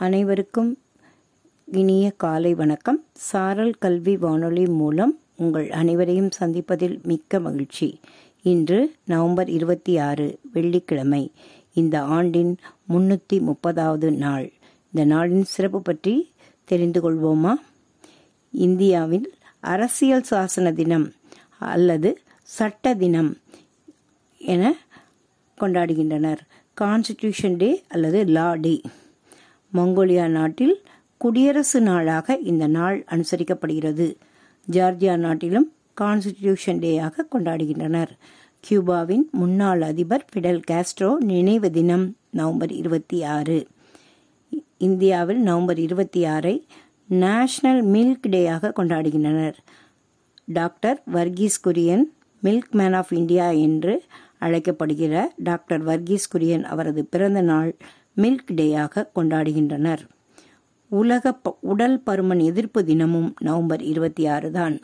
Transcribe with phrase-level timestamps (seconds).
[0.00, 0.78] அனைவருக்கும்
[1.64, 3.04] இனிய காலை வணக்கம்.
[3.12, 8.00] சாரல் கல்வி வானொலி மூலம் உங்கள் அனைவரையும் சந்திப்பதில் மிக்க மகிழ்ச்சி.
[8.42, 11.32] இன்று நவம்பர் இருபத்தி ஆறு வெள்ளிக்கிழமை.
[11.74, 12.56] இந்த ஆண்டின்
[12.88, 14.52] முன்னூற்றி முப்பதாவது நாள்.
[14.92, 16.32] இந்த நாளின் சிறப்பு பற்றி
[16.64, 17.54] தெரிந்து கொள்வோமா?
[18.50, 21.12] இந்தியாவில் அரசியல் சாசன தினம்
[21.58, 23.36] அல்லது சட்ட தினம்
[24.38, 24.74] என
[25.60, 26.38] கொண்டாடுகின்றனர்.
[26.80, 28.80] கான்ஸ்டிடியூஷன் டே அல்லது லா டே
[29.74, 30.82] மங்கோலியா நாட்டில்
[31.16, 34.14] குடியரசு நாளாக இந்த நாள் அனுசரிக்கப்படுகிறது.
[34.70, 38.08] ஜார்ஜியா நாட்டிலும் கான்ஸ்டிடியூஷன் டேயாக கொண்டாடுகின்றனர்.
[38.64, 43.66] கியூபாவின் முன்னாள் அதிபர் பிடல் காஸ்ட்ரோ நினைவு தினம் நவம்பர் இருபத்தி ஆறு.
[44.78, 46.62] இந்தியாவில் நவம்பர் இருபத்தி ஆறை
[47.06, 49.54] நேஷனல் மில்க் டேயாக கொண்டாடுகின்றனர்.
[50.44, 52.04] Doctor Verghese Kurien
[52.70, 54.02] milkman of India என்று
[54.40, 57.76] அழைக்கப்படுகிற டாக்டர் வர்கீஸ் குரியன் அவரது பிறந்த நாள்
[58.22, 60.02] மில்க் டேயாக கொண்டாடுகின்றனர்.
[60.90, 64.76] உலக உடல் பருமன் எதிர்ப்பு தினமும் நவம்பர் இருபத்தி ஆறு தான்.